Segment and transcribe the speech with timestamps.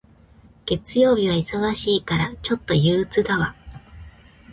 [0.65, 3.53] 月曜日は忙しいから、ちょっと憂鬱だわ。